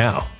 now. 0.00 0.39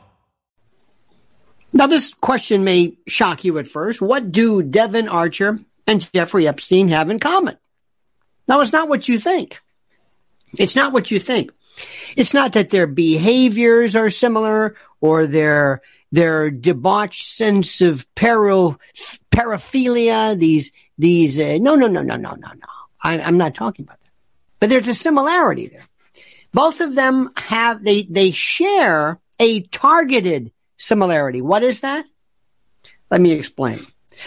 Now, 1.73 1.87
this 1.87 2.13
question 2.13 2.63
may 2.63 2.97
shock 3.07 3.43
you 3.43 3.57
at 3.57 3.67
first. 3.67 4.01
What 4.01 4.31
do 4.31 4.61
Devon 4.61 5.07
Archer 5.07 5.59
and 5.87 6.11
Jeffrey 6.13 6.47
Epstein 6.47 6.89
have 6.89 7.09
in 7.09 7.19
common? 7.19 7.57
Now, 8.47 8.61
it's 8.61 8.73
not 8.73 8.89
what 8.89 9.07
you 9.07 9.17
think. 9.17 9.59
It's 10.57 10.75
not 10.75 10.91
what 10.91 11.11
you 11.11 11.19
think. 11.19 11.51
It's 12.17 12.33
not 12.33 12.53
that 12.53 12.69
their 12.69 12.87
behaviors 12.87 13.95
are 13.95 14.09
similar 14.09 14.75
or 14.99 15.25
their 15.25 15.81
their 16.11 16.51
debauched 16.51 17.29
sense 17.29 17.79
of 17.79 18.05
para, 18.15 18.77
paraphilia. 19.31 20.37
These 20.37 20.73
these 20.97 21.39
uh, 21.39 21.57
no 21.61 21.75
no 21.75 21.87
no 21.87 22.01
no 22.01 22.17
no 22.17 22.31
no 22.31 22.47
no. 22.47 22.67
I, 23.01 23.19
I'm 23.21 23.37
not 23.37 23.55
talking 23.55 23.85
about 23.85 23.99
that. 24.01 24.11
But 24.59 24.69
there's 24.69 24.89
a 24.89 24.93
similarity 24.93 25.67
there. 25.67 25.87
Both 26.53 26.81
of 26.81 26.95
them 26.95 27.31
have 27.37 27.83
they 27.83 28.03
they 28.03 28.31
share 28.31 29.19
a 29.39 29.61
targeted 29.61 30.51
similarity. 30.81 31.41
What 31.41 31.63
is 31.63 31.81
that? 31.81 32.05
Let 33.09 33.21
me 33.21 33.31
explain. 33.31 33.85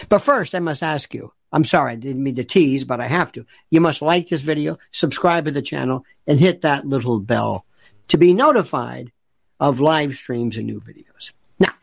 But 0.09 0.19
first, 0.19 0.55
I 0.55 0.59
must 0.59 0.83
ask 0.83 1.13
you. 1.13 1.31
I'm 1.51 1.63
sorry, 1.63 1.93
I 1.93 1.95
didn't 1.95 2.23
mean 2.23 2.35
to 2.35 2.43
tease, 2.43 2.83
but 2.83 2.99
I 2.99 3.07
have 3.07 3.31
to. 3.33 3.45
You 3.69 3.81
must 3.81 4.01
like 4.01 4.27
this 4.27 4.41
video, 4.41 4.77
subscribe 4.91 5.45
to 5.45 5.51
the 5.51 5.61
channel, 5.61 6.05
and 6.27 6.39
hit 6.39 6.61
that 6.61 6.87
little 6.87 7.19
bell 7.19 7.65
to 8.09 8.17
be 8.17 8.33
notified 8.33 9.11
of 9.59 9.79
live 9.79 10.15
streams 10.15 10.57
and 10.57 10.67
new 10.67 10.81
videos. 10.81 11.31
Now, 11.59 11.73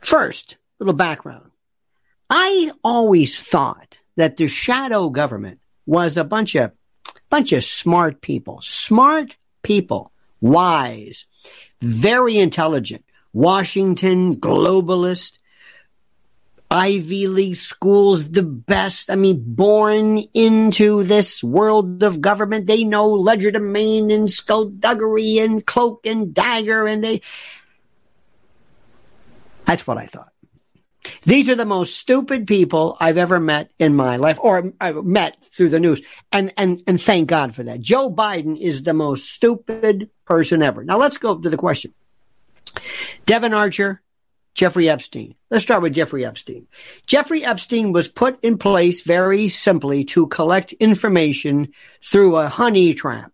first, 0.00 0.56
little 0.78 0.94
background. 0.94 1.50
I 2.30 2.72
always 2.82 3.38
thought 3.38 3.98
that 4.16 4.36
the 4.36 4.48
shadow 4.48 5.10
government 5.10 5.60
was 5.86 6.16
a 6.16 6.24
bunch 6.24 6.54
of 6.54 6.72
bunch 7.28 7.52
of 7.52 7.64
smart 7.64 8.20
people. 8.20 8.60
Smart 8.62 9.36
people 9.62 10.12
wise, 10.40 11.26
very 11.80 12.38
intelligent, 12.38 13.04
Washington 13.34 14.36
globalist, 14.36 15.38
Ivy 16.70 17.26
League 17.26 17.56
schools, 17.56 18.30
the 18.30 18.42
best. 18.42 19.10
I 19.10 19.16
mean, 19.16 19.42
born 19.44 20.18
into 20.32 21.02
this 21.02 21.44
world 21.44 22.02
of 22.02 22.20
government. 22.20 22.66
They 22.66 22.84
know 22.84 23.10
legerdemain 23.10 24.14
and 24.14 24.30
skullduggery 24.30 25.38
and 25.38 25.66
cloak 25.66 26.06
and 26.06 26.32
dagger 26.32 26.86
and 26.86 27.04
they, 27.04 27.20
that's 29.66 29.86
what 29.86 29.98
I 29.98 30.06
thought. 30.06 30.30
These 31.24 31.50
are 31.50 31.54
the 31.54 31.66
most 31.66 31.98
stupid 31.98 32.46
people 32.46 32.96
I've 32.98 33.18
ever 33.18 33.38
met 33.38 33.70
in 33.78 33.94
my 33.94 34.16
life, 34.16 34.38
or 34.40 34.72
I've 34.80 35.04
met 35.04 35.36
through 35.52 35.68
the 35.68 35.80
news. 35.80 36.00
And, 36.32 36.52
and, 36.56 36.82
and 36.86 37.00
thank 37.00 37.28
God 37.28 37.54
for 37.54 37.62
that. 37.64 37.80
Joe 37.80 38.10
Biden 38.10 38.58
is 38.58 38.84
the 38.84 38.94
most 38.94 39.30
stupid 39.30 40.08
person 40.24 40.62
ever. 40.62 40.82
Now 40.82 40.98
let's 40.98 41.18
go 41.18 41.36
to 41.36 41.50
the 41.50 41.58
question. 41.58 41.92
Devon 43.26 43.54
Archer, 43.54 44.00
Jeffrey 44.54 44.88
Epstein. 44.88 45.34
Let's 45.50 45.64
start 45.64 45.82
with 45.82 45.94
Jeffrey 45.94 46.24
Epstein. 46.24 46.66
Jeffrey 47.06 47.44
Epstein 47.44 47.92
was 47.92 48.08
put 48.08 48.42
in 48.42 48.58
place 48.58 49.02
very 49.02 49.48
simply 49.48 50.04
to 50.06 50.26
collect 50.28 50.72
information 50.74 51.72
through 52.02 52.36
a 52.36 52.48
honey 52.48 52.94
trap 52.94 53.32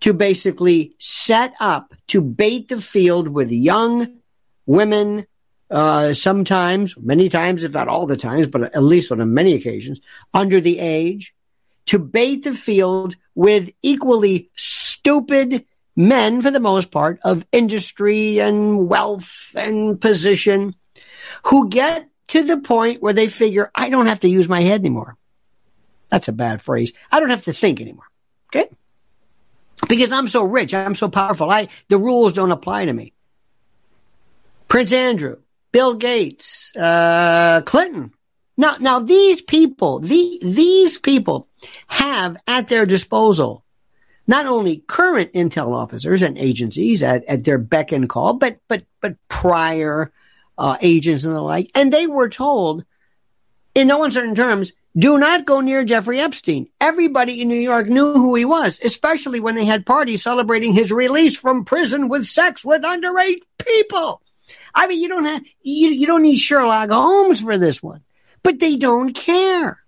to 0.00 0.12
basically 0.12 0.94
set 0.98 1.54
up 1.60 1.94
to 2.08 2.20
bait 2.20 2.68
the 2.68 2.80
field 2.80 3.28
with 3.28 3.50
young 3.50 4.16
women, 4.66 5.26
uh, 5.70 6.14
sometimes, 6.14 6.96
many 6.98 7.28
times, 7.28 7.62
if 7.62 7.72
not 7.72 7.88
all 7.88 8.06
the 8.06 8.16
times, 8.16 8.46
but 8.46 8.62
at 8.62 8.82
least 8.82 9.12
on 9.12 9.34
many 9.34 9.54
occasions, 9.54 10.00
under 10.34 10.60
the 10.60 10.78
age, 10.80 11.34
to 11.86 11.98
bait 11.98 12.42
the 12.42 12.54
field 12.54 13.14
with 13.34 13.70
equally 13.82 14.50
stupid 14.56 15.64
men, 15.96 16.42
for 16.42 16.50
the 16.50 16.60
most 16.60 16.90
part, 16.90 17.18
of 17.24 17.46
industry 17.52 18.38
and 18.38 18.88
wealth 18.88 19.52
and 19.54 20.00
position, 20.00 20.74
who 21.46 21.68
get 21.68 22.08
to 22.28 22.42
the 22.42 22.58
point 22.58 23.02
where 23.02 23.12
they 23.12 23.28
figure, 23.28 23.70
I 23.74 23.90
don't 23.90 24.06
have 24.06 24.20
to 24.20 24.28
use 24.28 24.48
my 24.48 24.60
head 24.60 24.80
anymore. 24.80 25.16
That's 26.08 26.28
a 26.28 26.32
bad 26.32 26.62
phrase. 26.62 26.92
I 27.10 27.20
don't 27.20 27.30
have 27.30 27.44
to 27.44 27.52
think 27.52 27.80
anymore. 27.80 28.08
Okay? 28.48 28.68
Because 29.88 30.12
I'm 30.12 30.28
so 30.28 30.42
rich, 30.42 30.74
I'm 30.74 30.94
so 30.94 31.08
powerful. 31.08 31.50
I 31.50 31.68
the 31.88 31.98
rules 31.98 32.32
don't 32.32 32.52
apply 32.52 32.84
to 32.84 32.92
me. 32.92 33.12
Prince 34.68 34.92
Andrew, 34.92 35.36
Bill 35.72 35.94
Gates, 35.94 36.72
uh, 36.76 37.62
Clinton. 37.62 38.12
Now, 38.56 38.76
now 38.78 39.00
these 39.00 39.40
people, 39.40 40.00
the, 40.00 40.38
these 40.42 40.98
people 40.98 41.48
have 41.86 42.36
at 42.46 42.68
their 42.68 42.86
disposal 42.86 43.64
not 44.30 44.46
only 44.46 44.78
current 44.86 45.32
intel 45.32 45.74
officers 45.74 46.22
and 46.22 46.38
agencies 46.38 47.02
at, 47.02 47.24
at 47.24 47.44
their 47.44 47.58
beck 47.58 47.90
and 47.90 48.08
call, 48.08 48.34
but, 48.34 48.60
but, 48.68 48.84
but 49.00 49.16
prior, 49.26 50.12
uh, 50.56 50.76
agents 50.80 51.24
and 51.24 51.34
the 51.34 51.40
like. 51.40 51.68
And 51.74 51.92
they 51.92 52.06
were 52.06 52.28
told 52.28 52.84
in 53.74 53.88
no 53.88 54.04
uncertain 54.04 54.36
terms, 54.36 54.72
do 54.96 55.18
not 55.18 55.46
go 55.46 55.60
near 55.60 55.84
Jeffrey 55.84 56.20
Epstein. 56.20 56.68
Everybody 56.80 57.40
in 57.40 57.48
New 57.48 57.58
York 57.58 57.88
knew 57.88 58.12
who 58.12 58.36
he 58.36 58.44
was, 58.44 58.80
especially 58.84 59.40
when 59.40 59.56
they 59.56 59.64
had 59.64 59.84
parties 59.84 60.22
celebrating 60.22 60.74
his 60.74 60.92
release 60.92 61.36
from 61.36 61.64
prison 61.64 62.08
with 62.08 62.24
sex 62.24 62.64
with 62.64 62.82
underage 62.82 63.40
people. 63.58 64.22
I 64.72 64.86
mean, 64.86 65.00
you 65.00 65.08
don't 65.08 65.24
have, 65.24 65.42
you, 65.62 65.88
you 65.88 66.06
don't 66.06 66.22
need 66.22 66.38
Sherlock 66.38 66.90
Holmes 66.90 67.40
for 67.40 67.58
this 67.58 67.82
one, 67.82 68.02
but 68.44 68.60
they 68.60 68.76
don't 68.76 69.12
care. 69.12 69.79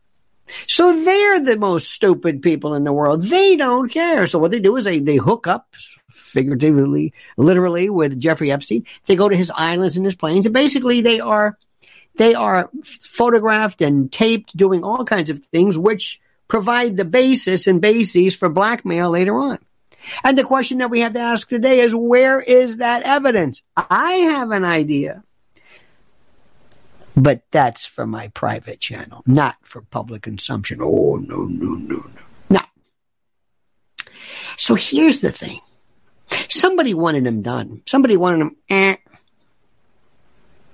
So 0.66 1.04
they're 1.04 1.40
the 1.40 1.56
most 1.56 1.90
stupid 1.90 2.42
people 2.42 2.74
in 2.74 2.84
the 2.84 2.92
world. 2.92 3.22
They 3.22 3.56
don't 3.56 3.88
care. 3.88 4.26
So 4.26 4.38
what 4.38 4.50
they 4.50 4.60
do 4.60 4.76
is 4.76 4.84
they, 4.84 4.98
they 4.98 5.16
hook 5.16 5.46
up 5.46 5.68
figuratively, 6.10 7.12
literally 7.36 7.90
with 7.90 8.20
Jeffrey 8.20 8.50
Epstein. 8.50 8.86
They 9.06 9.16
go 9.16 9.28
to 9.28 9.36
his 9.36 9.52
islands 9.54 9.96
and 9.96 10.04
his 10.04 10.16
planes 10.16 10.46
and 10.46 10.52
basically 10.52 11.00
they 11.00 11.20
are, 11.20 11.58
they 12.16 12.34
are 12.34 12.70
photographed 12.84 13.80
and 13.80 14.12
taped 14.12 14.56
doing 14.56 14.84
all 14.84 15.04
kinds 15.04 15.30
of 15.30 15.44
things 15.46 15.78
which 15.78 16.20
provide 16.48 16.96
the 16.96 17.04
basis 17.04 17.66
and 17.66 17.80
bases 17.80 18.36
for 18.36 18.48
blackmail 18.48 19.10
later 19.10 19.36
on. 19.38 19.58
And 20.24 20.36
the 20.36 20.44
question 20.44 20.78
that 20.78 20.90
we 20.90 21.00
have 21.00 21.14
to 21.14 21.20
ask 21.20 21.48
today 21.48 21.80
is 21.80 21.94
where 21.94 22.40
is 22.40 22.78
that 22.78 23.02
evidence? 23.04 23.62
I 23.76 24.12
have 24.12 24.50
an 24.50 24.64
idea. 24.64 25.22
But 27.16 27.42
that's 27.50 27.84
for 27.84 28.06
my 28.06 28.28
private 28.28 28.80
channel, 28.80 29.22
not 29.26 29.56
for 29.62 29.82
public 29.82 30.22
consumption. 30.22 30.80
Oh, 30.80 31.16
no, 31.16 31.44
no, 31.44 31.74
no, 31.74 31.96
no. 31.96 32.10
No. 32.48 32.60
So 34.56 34.74
here's 34.74 35.20
the 35.20 35.30
thing. 35.30 35.60
Somebody 36.48 36.94
wanted 36.94 37.26
him 37.26 37.42
done. 37.42 37.82
Somebody 37.86 38.16
wanted 38.16 38.40
him, 38.40 38.56
eh. 38.70 38.96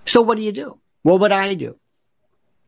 So 0.05 0.23
what 0.23 0.37
do 0.37 0.45
you 0.45 0.53
do? 0.53 0.79
What 1.03 1.21
would 1.21 1.33
I 1.33 1.55
do? 1.55 1.77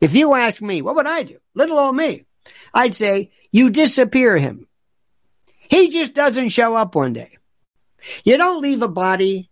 If 0.01 0.15
you 0.15 0.35
ask 0.35 0.61
me, 0.61 0.81
what 0.81 0.95
would 0.95 1.07
I 1.07 1.23
do? 1.23 1.37
Little 1.53 1.79
old 1.79 1.95
me. 1.95 2.25
I'd 2.73 2.95
say, 2.95 3.31
you 3.51 3.69
disappear 3.69 4.37
him. 4.37 4.67
He 5.57 5.89
just 5.89 6.13
doesn't 6.13 6.49
show 6.49 6.75
up 6.75 6.95
one 6.95 7.13
day. 7.13 7.37
You 8.23 8.37
don't 8.37 8.61
leave 8.61 8.81
a 8.81 8.87
body 8.87 9.49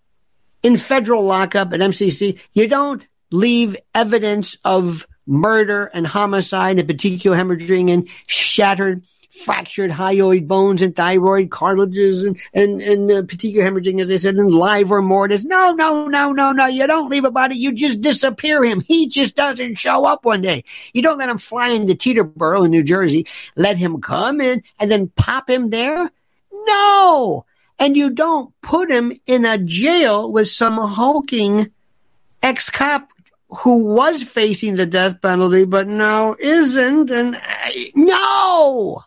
in 0.63 0.77
federal 0.77 1.23
lockup 1.23 1.71
at 1.71 1.79
MCC. 1.79 2.39
You 2.51 2.67
don't 2.67 3.05
leave 3.31 3.75
evidence 3.93 4.57
of 4.65 5.07
murder 5.25 5.85
and 5.93 6.07
homicide 6.07 6.79
and 6.79 6.89
petechial 6.89 7.35
hemorrhaging 7.35 7.91
and 7.91 8.09
shattered 8.27 9.03
fractured 9.29 9.91
hyoid 9.91 10.47
bones 10.47 10.81
and 10.81 10.95
thyroid 10.95 11.49
cartilages 11.49 12.23
and, 12.23 12.37
and, 12.53 12.81
and 12.81 13.11
uh, 13.11 13.21
petechial 13.21 13.61
hemorrhaging, 13.61 14.01
as 14.01 14.09
I 14.11 14.17
said, 14.17 14.35
and 14.35 14.51
livor 14.51 15.01
mortis. 15.01 15.43
No, 15.43 15.71
no, 15.71 16.07
no, 16.07 16.31
no, 16.31 16.51
no. 16.51 16.65
You 16.65 16.87
don't 16.87 17.09
leave 17.09 17.25
a 17.25 17.31
body. 17.31 17.55
You 17.55 17.71
just 17.71 18.01
disappear 18.01 18.63
him. 18.63 18.81
He 18.81 19.07
just 19.07 19.35
doesn't 19.35 19.75
show 19.75 20.05
up 20.05 20.25
one 20.25 20.41
day. 20.41 20.63
You 20.93 21.01
don't 21.01 21.19
let 21.19 21.29
him 21.29 21.37
fly 21.37 21.69
into 21.69 21.93
Teterboro 21.93 22.65
in 22.65 22.71
New 22.71 22.83
Jersey, 22.83 23.27
let 23.55 23.77
him 23.77 24.01
come 24.01 24.41
in 24.41 24.63
and 24.79 24.89
then 24.89 25.09
pop 25.15 25.49
him 25.49 25.69
there. 25.69 26.11
No. 26.51 27.45
And 27.77 27.95
you 27.95 28.09
don't 28.09 28.53
put 28.61 28.91
him 28.91 29.13
in 29.25 29.45
a 29.45 29.57
jail 29.57 30.31
with 30.31 30.49
some 30.49 30.77
hulking 30.77 31.71
ex-cop 32.41 33.08
who 33.49 33.95
was 33.95 34.21
facing 34.23 34.75
the 34.75 34.85
death 34.85 35.21
penalty, 35.21 35.65
but 35.65 35.87
now 35.87 36.35
isn't. 36.39 37.09
And 37.09 37.35
uh, 37.35 37.39
no, 37.95 39.03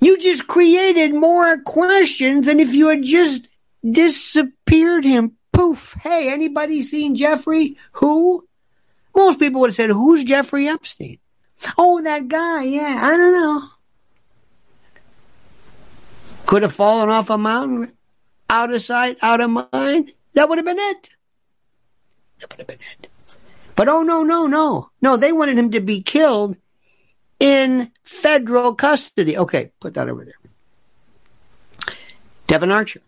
you 0.00 0.18
just 0.18 0.46
created 0.46 1.14
more 1.14 1.58
questions 1.58 2.46
than 2.46 2.60
if 2.60 2.72
you 2.72 2.88
had 2.88 3.02
just 3.02 3.48
disappeared 3.88 5.04
him. 5.04 5.32
Poof. 5.52 5.96
Hey, 6.02 6.30
anybody 6.30 6.82
seen 6.82 7.14
Jeffrey? 7.16 7.78
Who? 7.92 8.46
Most 9.14 9.38
people 9.38 9.62
would 9.62 9.70
have 9.70 9.76
said, 9.76 9.88
who's 9.88 10.22
Jeffrey 10.22 10.68
Epstein? 10.68 11.18
Oh, 11.78 12.02
that 12.02 12.28
guy. 12.28 12.64
Yeah, 12.64 13.00
I 13.02 13.16
don't 13.16 13.32
know. 13.32 13.68
Could 16.44 16.62
have 16.62 16.74
fallen 16.74 17.08
off 17.08 17.30
a 17.30 17.38
mountain, 17.38 17.92
out 18.50 18.72
of 18.72 18.82
sight, 18.82 19.16
out 19.22 19.40
of 19.40 19.50
mind. 19.72 20.12
That 20.34 20.48
would 20.48 20.58
have 20.58 20.66
been 20.66 20.78
it. 20.78 21.08
That 22.40 22.50
would 22.50 22.58
have 22.58 22.66
been 22.66 22.78
it. 22.78 23.08
But 23.74 23.88
oh, 23.88 24.02
no, 24.02 24.22
no, 24.22 24.46
no. 24.46 24.90
No, 25.02 25.16
they 25.16 25.32
wanted 25.32 25.58
him 25.58 25.72
to 25.72 25.80
be 25.80 26.02
killed 26.02 26.56
in 27.38 27.90
federal 28.02 28.74
custody. 28.74 29.36
Okay, 29.36 29.70
put 29.80 29.94
that 29.94 30.08
over 30.08 30.24
there. 30.24 31.94
Devon 32.46 32.70
Archer. 32.70 33.02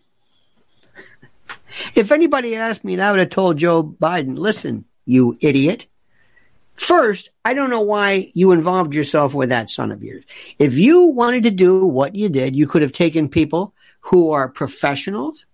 if 1.95 2.13
anybody 2.13 2.55
asked 2.55 2.85
me, 2.85 2.95
and 2.95 3.03
I 3.03 3.11
would 3.11 3.21
have 3.21 3.31
told 3.31 3.59
Joe 3.59 3.83
Biden, 3.83 4.37
listen, 4.37 4.85
you 5.07 5.37
idiot. 5.41 5.87
First, 6.75 7.31
I 7.45 7.55
don't 7.55 7.71
know 7.71 7.81
why 7.81 8.29
you 8.35 8.53
involved 8.53 8.95
yourself 8.95 9.35
with 9.35 9.49
that 9.49 9.71
son 9.71 9.91
of 9.91 10.03
yours. 10.03 10.25
If 10.59 10.75
you 10.75 11.07
wanted 11.07 11.45
to 11.45 11.51
do 11.51 11.85
what 11.85 12.15
you 12.15 12.29
did, 12.29 12.55
you 12.55 12.67
could 12.67 12.83
have 12.83 12.93
taken 12.93 13.29
people 13.29 13.75
who 14.01 14.31
are 14.31 14.49
professionals, 14.49 15.45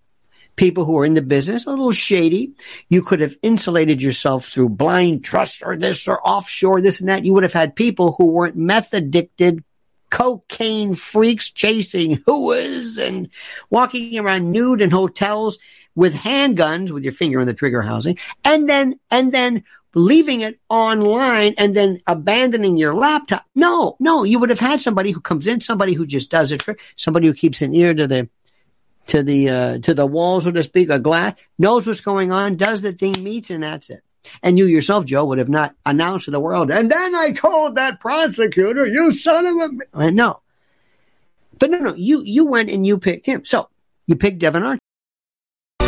people 0.55 0.85
who 0.85 0.97
are 0.97 1.05
in 1.05 1.13
the 1.13 1.21
business, 1.21 1.65
a 1.65 1.69
little 1.69 1.91
shady. 1.91 2.53
You 2.89 3.01
could 3.01 3.19
have 3.19 3.35
insulated 3.41 4.01
yourself 4.01 4.45
through 4.45 4.69
blind 4.69 5.23
trust 5.23 5.63
or 5.63 5.75
this 5.75 6.07
or 6.07 6.25
offshore, 6.27 6.81
this 6.81 6.99
and 6.99 7.09
that. 7.09 7.25
You 7.25 7.33
would 7.33 7.43
have 7.43 7.53
had 7.53 7.75
people 7.75 8.13
who 8.13 8.25
weren't 8.25 8.55
meth 8.55 8.93
addicted, 8.93 9.63
cocaine 10.09 10.93
freaks 10.95 11.49
chasing 11.49 12.17
whoas 12.27 12.97
and 12.97 13.29
walking 13.69 14.17
around 14.17 14.51
nude 14.51 14.81
in 14.81 14.91
hotels 14.91 15.57
with 15.95 16.13
handguns 16.13 16.91
with 16.91 17.03
your 17.03 17.13
finger 17.13 17.39
on 17.39 17.45
the 17.45 17.53
trigger 17.53 17.81
housing 17.81 18.17
and 18.43 18.69
then, 18.69 18.99
and 19.11 19.31
then 19.31 19.63
leaving 19.93 20.41
it 20.41 20.59
online 20.69 21.55
and 21.57 21.75
then 21.75 21.99
abandoning 22.05 22.77
your 22.77 22.93
laptop. 22.93 23.45
No, 23.55 23.95
no, 23.99 24.23
you 24.23 24.39
would 24.39 24.49
have 24.49 24.59
had 24.59 24.81
somebody 24.81 25.11
who 25.11 25.21
comes 25.21 25.47
in, 25.47 25.61
somebody 25.61 25.93
who 25.93 26.05
just 26.05 26.29
does 26.29 26.51
it, 26.51 26.63
somebody 26.95 27.27
who 27.27 27.33
keeps 27.33 27.61
an 27.61 27.73
ear 27.73 27.93
to 27.93 28.05
the 28.05 28.29
to 29.07 29.23
the 29.23 29.49
uh, 29.49 29.77
to 29.79 29.93
the 29.93 30.05
wall, 30.05 30.41
so 30.41 30.51
to 30.51 30.63
speak, 30.63 30.89
a 30.89 30.99
glass, 30.99 31.35
knows 31.57 31.87
what's 31.87 32.01
going 32.01 32.31
on, 32.31 32.55
does 32.55 32.81
the 32.81 32.93
thing, 32.93 33.23
meets, 33.23 33.49
and 33.49 33.63
that's 33.63 33.89
it. 33.89 34.03
And 34.41 34.57
you 34.57 34.65
yourself, 34.65 35.05
Joe, 35.05 35.25
would 35.25 35.37
have 35.37 35.49
not 35.49 35.75
announced 35.85 36.25
to 36.25 36.31
the 36.31 36.39
world. 36.39 36.71
And 36.71 36.89
then 36.89 37.15
I 37.15 37.31
told 37.31 37.75
that 37.75 37.99
prosecutor, 37.99 38.85
"You 38.87 39.13
son 39.13 39.45
of 39.45 39.71
a." 39.93 40.11
No, 40.11 40.41
But 41.59 41.69
no, 41.69 41.77
no, 41.77 41.93
you 41.95 42.21
you 42.23 42.45
went 42.45 42.71
and 42.71 42.85
you 42.85 42.97
picked 42.97 43.25
him. 43.25 43.45
So 43.45 43.69
you 44.07 44.15
picked 44.15 44.39
Devon 44.39 44.63
Archer. 44.63 44.79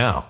now. 0.00 0.29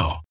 now. 0.01 0.30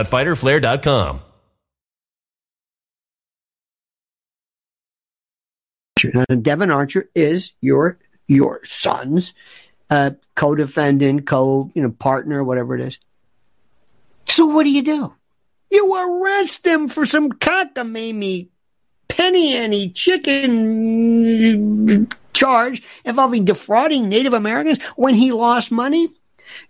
www.fighterflare.com 0.05 1.21
Devon 6.41 6.71
Archer 6.71 7.09
is 7.13 7.51
your 7.61 7.99
your 8.27 8.63
son's 8.63 9.33
uh, 9.89 10.11
co-defendant, 10.35 11.27
co 11.27 11.69
you 11.75 11.83
know 11.83 11.91
partner, 11.91 12.43
whatever 12.43 12.75
it 12.75 12.81
is. 12.81 12.97
So 14.25 14.47
what 14.47 14.63
do 14.63 14.71
you 14.71 14.81
do? 14.83 15.13
You 15.69 15.93
arrest 15.95 16.65
him 16.65 16.87
for 16.87 17.05
some 17.05 17.31
cockamamie, 17.31 18.49
penny 19.07 19.55
ante 19.55 19.91
chicken 19.91 20.97
charge 22.33 22.81
involving 23.05 23.45
defrauding 23.45 24.09
Native 24.09 24.33
Americans 24.33 24.81
when 24.95 25.13
he 25.13 25.31
lost 25.31 25.71
money. 25.71 26.09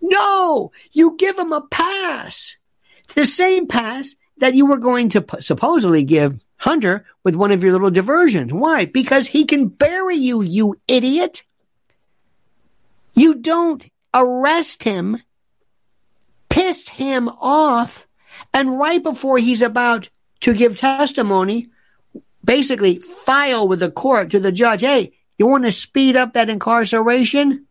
No, 0.01 0.71
you 0.91 1.15
give 1.17 1.39
him 1.39 1.53
a 1.53 1.61
pass. 1.61 2.57
The 3.15 3.25
same 3.25 3.68
pass 3.68 4.15
that 4.38 4.56
you 4.56 4.65
were 4.65 4.77
going 4.77 5.10
to 5.10 5.25
supposedly 5.39 6.03
give 6.03 6.39
Hunter 6.58 7.06
with 7.24 7.36
one 7.36 7.51
of 7.51 7.63
your 7.63 7.72
little 7.72 7.91
diversions. 7.91 8.53
Why? 8.53 8.86
Because 8.86 9.27
he 9.27 9.46
can 9.46 9.68
bury 9.68 10.15
you, 10.15 10.41
you 10.41 10.80
idiot. 10.88 11.44
You 13.13 13.36
don't 13.36 13.84
arrest 14.13 14.84
him, 14.84 15.22
piss 16.50 16.88
him 16.88 17.30
off, 17.30 18.08
and 18.53 18.77
right 18.77 19.01
before 19.01 19.38
he's 19.38 19.62
about 19.62 20.10
to 20.41 20.53
give 20.53 20.77
testimony, 20.77 21.70
basically 22.44 23.00
file 23.00 23.68
with 23.68 23.80
the 23.80 23.91
court 23.91 24.32
to 24.32 24.39
the 24.39 24.51
judge, 24.51 24.82
hey, 24.82 25.13
you 25.38 25.48
want 25.48 25.65
to 25.65 25.72
speed 25.72 26.15
up 26.15 26.34
that 26.34 26.50
incarceration? 26.50 27.65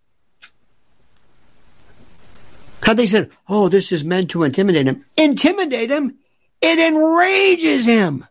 How 2.91 2.95
they 2.95 3.07
said, 3.07 3.31
oh, 3.49 3.69
this 3.69 3.93
is 3.93 4.03
meant 4.03 4.31
to 4.31 4.43
intimidate 4.43 4.89
him. 4.89 5.05
Intimidate 5.17 5.93
him? 5.93 6.17
It 6.61 6.81
enrages 6.81 7.87
him. 7.87 8.27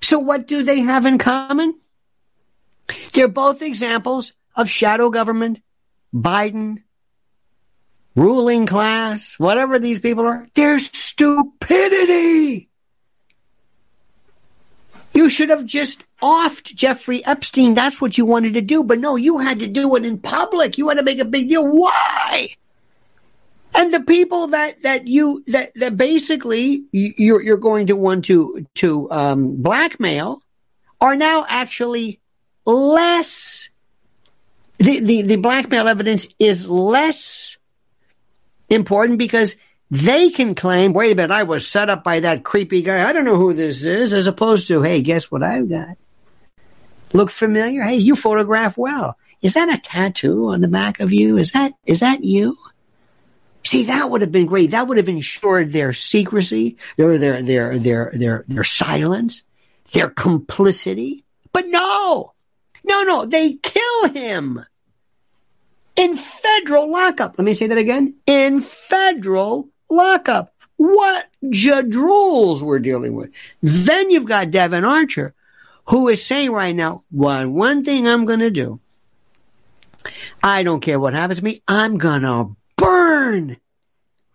So 0.00 0.18
what 0.18 0.48
do 0.48 0.62
they 0.62 0.80
have 0.80 1.04
in 1.04 1.18
common? 1.18 1.78
They're 3.12 3.28
both 3.28 3.60
examples 3.60 4.32
of 4.56 4.70
shadow 4.70 5.10
government, 5.10 5.60
Biden, 6.14 6.84
ruling 8.16 8.64
class, 8.64 9.38
whatever 9.38 9.78
these 9.78 10.00
people 10.00 10.24
are. 10.24 10.46
They're 10.54 10.78
stupidity. 10.78 12.70
You 15.12 15.28
should 15.28 15.50
have 15.50 15.66
just 15.66 16.02
offed 16.22 16.74
Jeffrey 16.74 17.22
Epstein. 17.26 17.74
That's 17.74 18.00
what 18.00 18.16
you 18.16 18.24
wanted 18.24 18.54
to 18.54 18.62
do. 18.62 18.82
But 18.82 19.00
no, 19.00 19.16
you 19.16 19.36
had 19.36 19.58
to 19.58 19.66
do 19.66 19.96
it 19.96 20.06
in 20.06 20.16
public. 20.16 20.78
You 20.78 20.88
had 20.88 20.96
to 20.96 21.02
make 21.02 21.18
a 21.18 21.26
big 21.26 21.50
deal. 21.50 21.66
Why? 21.66 22.48
And 23.78 23.94
the 23.94 24.00
people 24.00 24.48
that, 24.48 24.82
that 24.82 25.06
you, 25.06 25.44
that, 25.46 25.72
that 25.76 25.96
basically 25.96 26.82
you're, 26.90 27.40
you're 27.40 27.56
going 27.56 27.86
to 27.86 27.94
want 27.94 28.24
to, 28.24 28.66
to, 28.74 29.08
um, 29.12 29.62
blackmail 29.62 30.42
are 31.00 31.14
now 31.14 31.46
actually 31.48 32.18
less, 32.66 33.68
the, 34.78 34.98
the, 34.98 35.22
the 35.22 35.36
blackmail 35.36 35.86
evidence 35.86 36.26
is 36.40 36.68
less 36.68 37.56
important 38.68 39.16
because 39.16 39.54
they 39.92 40.30
can 40.30 40.56
claim, 40.56 40.92
wait 40.92 41.12
a 41.12 41.14
minute, 41.14 41.30
I 41.32 41.44
was 41.44 41.64
set 41.64 41.88
up 41.88 42.02
by 42.02 42.18
that 42.18 42.42
creepy 42.42 42.82
guy. 42.82 43.08
I 43.08 43.12
don't 43.12 43.24
know 43.24 43.36
who 43.36 43.54
this 43.54 43.84
is, 43.84 44.12
as 44.12 44.26
opposed 44.26 44.66
to, 44.68 44.82
hey, 44.82 45.02
guess 45.02 45.30
what 45.30 45.44
I've 45.44 45.68
got? 45.68 45.96
Look 47.12 47.30
familiar? 47.30 47.84
Hey, 47.84 47.94
you 47.94 48.16
photograph 48.16 48.76
well. 48.76 49.16
Is 49.40 49.54
that 49.54 49.72
a 49.72 49.78
tattoo 49.78 50.48
on 50.48 50.62
the 50.62 50.68
back 50.68 50.98
of 50.98 51.12
you? 51.12 51.36
Is 51.38 51.52
that 51.52 51.74
is 51.86 52.00
that 52.00 52.24
you? 52.24 52.58
See, 53.64 53.84
that 53.84 54.10
would 54.10 54.22
have 54.22 54.32
been 54.32 54.46
great. 54.46 54.70
That 54.70 54.88
would 54.88 54.96
have 54.96 55.08
ensured 55.08 55.70
their 55.70 55.92
secrecy, 55.92 56.76
their 56.96 57.18
their 57.18 57.42
their 57.42 57.78
their 57.78 58.10
their 58.14 58.44
their 58.48 58.64
silence, 58.64 59.42
their 59.92 60.08
complicity. 60.08 61.24
But 61.52 61.66
no, 61.66 62.32
no, 62.84 63.02
no, 63.02 63.26
they 63.26 63.54
kill 63.54 64.08
him 64.10 64.64
in 65.96 66.16
federal 66.16 66.90
lockup. 66.90 67.34
Let 67.36 67.44
me 67.44 67.54
say 67.54 67.66
that 67.66 67.78
again. 67.78 68.14
In 68.26 68.60
federal 68.60 69.68
lockup. 69.90 70.54
What 70.76 71.26
jadrules 71.50 72.62
we're 72.62 72.78
dealing 72.78 73.14
with. 73.14 73.30
Then 73.60 74.10
you've 74.10 74.26
got 74.26 74.52
Devon 74.52 74.84
Archer, 74.84 75.34
who 75.86 76.06
is 76.08 76.24
saying 76.24 76.52
right 76.52 76.74
now, 76.74 77.02
one, 77.10 77.52
one 77.54 77.84
thing 77.84 78.06
I'm 78.06 78.26
going 78.26 78.38
to 78.38 78.50
do. 78.50 78.78
I 80.40 80.62
don't 80.62 80.80
care 80.80 81.00
what 81.00 81.14
happens 81.14 81.40
to 81.40 81.44
me. 81.44 81.62
I'm 81.66 81.98
going 81.98 82.22
to 82.22 82.56
burn 83.28 83.56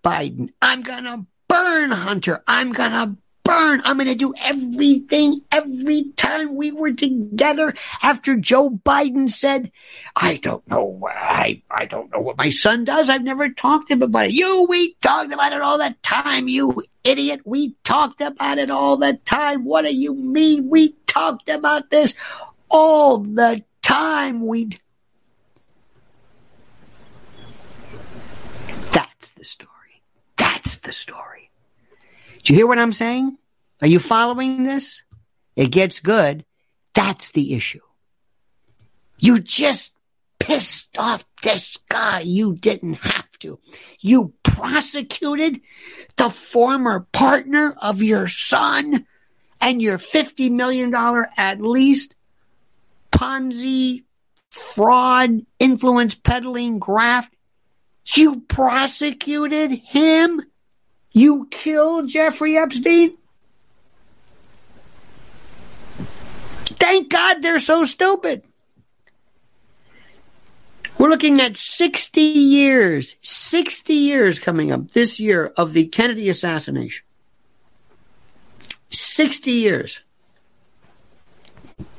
Biden. 0.04 0.50
I'm 0.62 0.84
going 0.84 1.06
to 1.06 1.26
burn 1.48 1.92
Hunter. 1.92 2.44
I'm 2.48 2.72
going 2.72 2.92
to 2.92 3.18
burn. 3.44 3.82
I'm 3.86 3.98
going 3.98 4.08
to 4.08 4.16
do 4.16 4.34
everything 4.40 5.42
every 5.52 6.12
time 6.16 6.56
we 6.56 6.72
were 6.72 6.94
together 6.94 7.74
after 8.04 8.36
Joe 8.36 8.70
Biden 8.70 9.30
said, 9.30 9.72
I 10.16 10.38
don't 10.38 10.68
know. 10.68 11.08
I, 11.10 11.64
I 11.72 11.86
don't 11.86 12.12
know 12.12 12.20
what 12.20 12.38
my 12.38 12.52
son 12.52 12.86
does. 12.86 13.10
I've 13.10 13.24
never 13.24 13.50
talked 13.50 13.88
to 13.88 13.96
him 13.96 14.04
about 14.04 14.28
it. 14.28 14.34
You, 14.34 14.68
we 14.70 14.96
talked 15.02 15.34
about 15.34 15.54
it 15.54 15.62
all 15.62 15.80
the 15.80 15.96
time. 16.04 16.48
You 16.48 16.84
idiot. 17.04 17.42
We 17.46 17.76
talked 17.84 18.22
about 18.22 18.60
it 18.60 18.70
all 18.70 18.98
the 18.98 19.20
time. 19.26 19.66
What 19.66 19.86
do 19.86 19.96
you 19.96 20.14
mean? 20.14 20.70
We 20.70 20.96
talked 21.08 21.50
about 21.50 21.90
this 21.90 22.14
all 22.70 23.20
the 23.20 23.64
time. 23.82 24.46
We 24.46 24.70
That's 28.92 29.33
the 29.44 29.50
story. 29.50 30.02
That's 30.38 30.78
the 30.78 30.94
story. 30.94 31.52
Do 32.44 32.54
you 32.54 32.60
hear 32.60 32.68
what 32.68 32.80
I'm 32.80 32.94
saying? 32.94 33.38
Are 33.82 33.88
you 33.88 34.00
following 34.00 34.64
this? 34.64 35.04
It 35.58 35.70
gets 35.70 36.00
good. 36.00 36.46
That's 36.94 37.32
the 37.32 37.54
issue. 37.54 37.82
You 39.20 39.42
just 39.42 39.92
pissed 40.40 40.98
off 40.98 41.26
this 41.42 41.78
guy. 41.90 42.22
You 42.22 42.56
didn't 42.56 42.94
have 42.94 43.30
to. 43.40 43.60
You 44.00 44.34
prosecuted 44.44 45.60
the 46.16 46.30
former 46.30 47.02
partner 47.12 47.76
of 47.82 48.02
your 48.02 48.28
son 48.28 49.06
and 49.60 49.82
your 49.82 49.98
$50 49.98 50.52
million 50.52 50.94
at 51.36 51.60
least 51.60 52.16
Ponzi 53.12 54.06
fraud, 54.52 55.46
influence 55.60 56.16
peddling 56.16 56.80
graft. 56.80 57.33
You 58.06 58.42
prosecuted 58.42 59.72
him. 59.72 60.42
You 61.12 61.48
killed 61.50 62.10
Jeffrey 62.10 62.58
Epstein. 62.58 63.18
Thank 66.66 67.10
God 67.10 67.42
they're 67.42 67.60
so 67.60 67.86
stupid. 67.86 68.44
We're 71.00 71.10
looking 71.10 71.42
at 71.42 71.58
60 71.58 72.22
years, 72.22 73.16
60 73.22 73.94
years 73.94 74.40
coming 74.40 74.72
up 74.72 74.92
this 74.92 75.20
year 75.20 75.52
of 75.58 75.74
the 75.74 75.88
Kennedy 75.88 76.30
assassination. 76.30 77.04
60 78.90 79.52
years. 79.52 80.02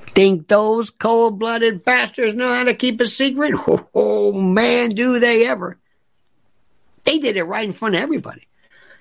Think 0.08 0.46
those 0.46 0.90
cold 0.90 1.40
blooded 1.40 1.84
bastards 1.84 2.36
know 2.36 2.52
how 2.52 2.64
to 2.64 2.74
keep 2.74 3.00
a 3.00 3.08
secret? 3.08 3.54
Oh, 3.94 4.32
man, 4.32 4.90
do 4.90 5.18
they 5.18 5.46
ever. 5.46 5.78
They 7.04 7.18
did 7.18 7.36
it 7.36 7.44
right 7.44 7.64
in 7.64 7.72
front 7.72 7.94
of 7.94 8.00
everybody. 8.00 8.46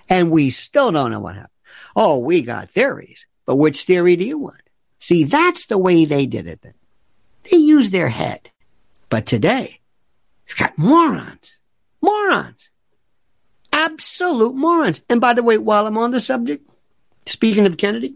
And 0.10 0.32
we 0.32 0.50
still 0.50 0.92
don't 0.92 1.12
know 1.12 1.20
what 1.20 1.36
happened. 1.36 1.50
Oh, 1.96 2.18
we 2.18 2.42
got 2.42 2.70
theories. 2.70 3.26
But 3.46 3.56
which 3.56 3.84
theory 3.84 4.16
do 4.16 4.26
you 4.26 4.38
want? 4.38 4.62
See, 5.00 5.24
that's 5.26 5.66
the 5.66 5.78
way 5.78 6.06
they 6.06 6.26
did 6.26 6.48
it 6.48 6.62
then. 6.62 6.74
They 7.50 7.58
used 7.58 7.92
their 7.92 8.10
head. 8.10 8.50
But 9.10 9.26
today, 9.26 9.80
it's 10.46 10.56
got 10.56 10.78
morons. 10.78 11.60
Morons. 12.02 12.70
Absolute 13.72 14.56
morons. 14.56 15.04
And 15.10 15.20
by 15.20 15.34
the 15.34 15.44
way, 15.44 15.58
while 15.58 15.86
I'm 15.86 15.98
on 15.98 16.12
the 16.12 16.22
subject, 16.22 16.68
speaking 17.26 17.66
of 17.66 17.78
Kennedy, 17.78 18.16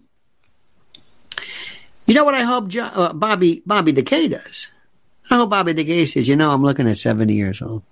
you 2.06 2.14
know 2.14 2.24
what 2.24 2.36
I 2.36 2.44
hope 2.44 2.70
jo- 2.70 2.86
uh, 2.86 3.14
Bobby 3.14 3.62
Bobby 3.66 3.92
Decay 3.92 4.30
does? 4.30 4.70
I 5.30 5.36
hope 5.36 5.50
Bobby 5.50 5.74
Decay 5.74 6.06
says, 6.06 6.28
you 6.28 6.38
know, 6.38 6.52
I'm 6.52 6.64
looking 6.64 6.88
at 6.88 6.98
70 6.98 7.34
years 7.34 7.62
old. 7.62 7.84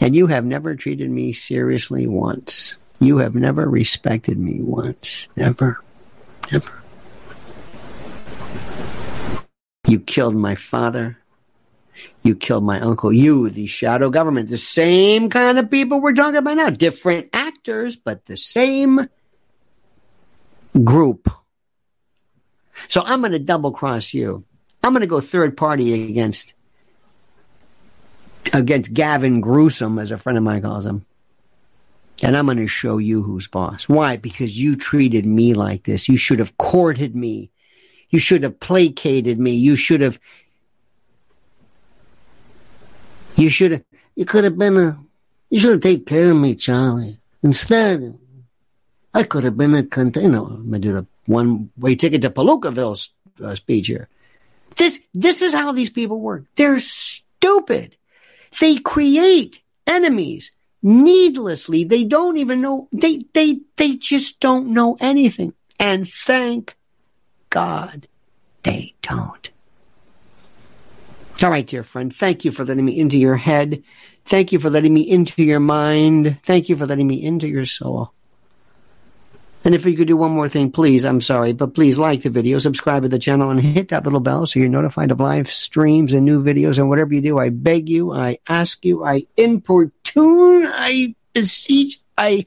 And 0.00 0.14
you 0.14 0.26
have 0.26 0.44
never 0.44 0.74
treated 0.74 1.10
me 1.10 1.32
seriously 1.32 2.06
once. 2.06 2.76
You 3.00 3.18
have 3.18 3.34
never 3.34 3.68
respected 3.68 4.38
me 4.38 4.60
once. 4.60 5.28
Never. 5.36 5.78
Never. 6.50 6.82
You 9.86 10.00
killed 10.00 10.36
my 10.36 10.54
father. 10.54 11.18
You 12.22 12.34
killed 12.34 12.64
my 12.64 12.80
uncle. 12.80 13.12
You, 13.12 13.50
the 13.50 13.66
shadow 13.66 14.10
government, 14.10 14.48
the 14.48 14.58
same 14.58 15.28
kind 15.28 15.58
of 15.58 15.70
people 15.70 16.00
we're 16.00 16.14
talking 16.14 16.36
about 16.36 16.56
now. 16.56 16.70
Different 16.70 17.30
actors, 17.32 17.96
but 17.96 18.24
the 18.26 18.36
same 18.36 19.08
group. 20.84 21.28
So 22.88 23.02
I'm 23.04 23.20
going 23.20 23.32
to 23.32 23.38
double 23.38 23.72
cross 23.72 24.14
you. 24.14 24.44
I'm 24.82 24.92
going 24.92 25.02
to 25.02 25.06
go 25.06 25.20
third 25.20 25.56
party 25.56 26.08
against 26.08 26.54
against 28.52 28.92
Gavin 28.92 29.40
Gruesome, 29.40 29.98
as 29.98 30.10
a 30.10 30.18
friend 30.18 30.36
of 30.36 30.44
mine 30.44 30.62
calls 30.62 30.86
him. 30.86 31.04
And 32.22 32.36
I'm 32.36 32.44
going 32.44 32.58
to 32.58 32.68
show 32.68 32.98
you 32.98 33.22
who's 33.22 33.48
boss. 33.48 33.88
Why? 33.88 34.16
Because 34.16 34.58
you 34.58 34.76
treated 34.76 35.26
me 35.26 35.54
like 35.54 35.84
this. 35.84 36.08
You 36.08 36.16
should 36.16 36.38
have 36.38 36.56
courted 36.56 37.16
me. 37.16 37.50
You 38.10 38.18
should 38.18 38.42
have 38.44 38.60
placated 38.60 39.38
me. 39.38 39.52
You 39.52 39.74
should 39.74 40.02
have. 40.02 40.20
You 43.36 43.48
should 43.48 43.72
have. 43.72 43.84
You 44.14 44.24
could 44.24 44.44
have 44.44 44.56
been 44.56 44.76
a. 44.76 44.98
You 45.50 45.58
should 45.58 45.70
have 45.72 45.80
taken 45.80 46.04
care 46.04 46.30
of 46.30 46.36
me, 46.36 46.54
Charlie. 46.54 47.18
Instead, 47.42 48.18
I 49.12 49.24
could 49.24 49.44
have 49.44 49.56
been 49.56 49.74
a. 49.74 49.82
Know, 49.82 50.46
I'm 50.46 50.70
going 50.70 50.72
to 50.72 50.78
do 50.78 50.92
the 50.92 51.06
one 51.26 51.70
way 51.76 51.96
ticket 51.96 52.22
to 52.22 52.30
Palookaville 52.30 53.08
uh, 53.42 53.54
speech 53.54 53.86
here. 53.86 54.08
This, 54.76 55.00
this 55.12 55.42
is 55.42 55.52
how 55.52 55.72
these 55.72 55.90
people 55.90 56.20
work. 56.20 56.44
They're 56.56 56.78
stupid. 56.78 57.96
They 58.60 58.76
create 58.76 59.62
enemies 59.86 60.52
needlessly. 60.82 61.84
They 61.84 62.04
don't 62.04 62.36
even 62.36 62.60
know, 62.60 62.88
they, 62.92 63.20
they, 63.34 63.60
they 63.76 63.96
just 63.96 64.40
don't 64.40 64.68
know 64.68 64.96
anything. 65.00 65.54
And 65.78 66.08
thank 66.08 66.76
God 67.50 68.06
they 68.62 68.94
don't. 69.02 69.50
All 71.42 71.50
right, 71.50 71.66
dear 71.66 71.82
friend. 71.82 72.14
Thank 72.14 72.44
you 72.44 72.52
for 72.52 72.64
letting 72.64 72.84
me 72.84 72.98
into 72.98 73.18
your 73.18 73.36
head. 73.36 73.82
Thank 74.24 74.52
you 74.52 74.60
for 74.60 74.70
letting 74.70 74.94
me 74.94 75.02
into 75.02 75.42
your 75.42 75.58
mind. 75.58 76.38
Thank 76.44 76.68
you 76.68 76.76
for 76.76 76.86
letting 76.86 77.08
me 77.08 77.22
into 77.22 77.48
your 77.48 77.66
soul. 77.66 78.12
And 79.64 79.74
if 79.76 79.86
you 79.86 79.96
could 79.96 80.08
do 80.08 80.16
one 80.16 80.32
more 80.32 80.48
thing, 80.48 80.72
please, 80.72 81.04
I'm 81.04 81.20
sorry, 81.20 81.52
but 81.52 81.74
please 81.74 81.96
like 81.96 82.22
the 82.22 82.30
video, 82.30 82.58
subscribe 82.58 83.02
to 83.02 83.08
the 83.08 83.18
channel, 83.18 83.50
and 83.50 83.60
hit 83.60 83.88
that 83.88 84.04
little 84.04 84.20
bell 84.20 84.44
so 84.44 84.58
you're 84.58 84.68
notified 84.68 85.12
of 85.12 85.20
live 85.20 85.52
streams 85.52 86.12
and 86.12 86.24
new 86.24 86.42
videos. 86.42 86.78
And 86.78 86.88
whatever 86.88 87.14
you 87.14 87.20
do, 87.20 87.38
I 87.38 87.50
beg 87.50 87.88
you, 87.88 88.12
I 88.12 88.38
ask 88.48 88.84
you, 88.84 89.04
I 89.04 89.22
importune, 89.36 90.66
I 90.66 91.14
beseech, 91.32 92.00
I 92.18 92.46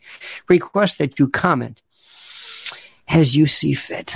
request 0.50 0.98
that 0.98 1.18
you 1.18 1.30
comment 1.30 1.82
as 3.08 3.36
you 3.36 3.46
see 3.46 3.74
fit. 3.74 4.16